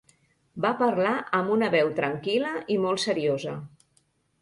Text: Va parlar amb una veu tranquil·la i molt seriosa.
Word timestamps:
Va 0.65 0.71
parlar 0.79 1.11
amb 1.41 1.53
una 1.57 1.69
veu 1.77 1.93
tranquil·la 2.01 2.57
i 2.77 2.81
molt 2.89 3.07
seriosa. 3.09 3.59